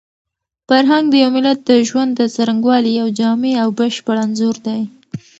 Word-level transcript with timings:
فرهنګ 0.67 1.05
د 1.09 1.13
یو 1.23 1.29
ملت 1.35 1.59
د 1.65 1.71
ژوند 1.89 2.11
د 2.15 2.21
څرنګوالي 2.35 2.91
یو 2.99 3.07
جامع 3.19 3.53
او 3.63 3.69
بشپړ 3.79 4.15
انځور 4.25 4.55
دی. 4.67 4.81